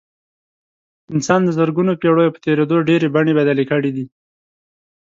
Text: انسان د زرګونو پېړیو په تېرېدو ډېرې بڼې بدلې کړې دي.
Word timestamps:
انسان 1.13 1.39
د 1.45 1.49
زرګونو 1.57 1.99
پېړیو 2.01 2.33
په 2.35 2.39
تېرېدو 2.45 2.77
ډېرې 2.89 3.07
بڼې 3.15 3.33
بدلې 3.39 3.65
کړې 3.71 3.91
دي. 3.95 4.05